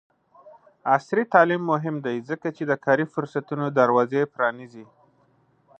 [0.93, 4.85] عصري تعلیم مهم دی ځکه چې د کاري فرصتونو دروازې پرانیزي.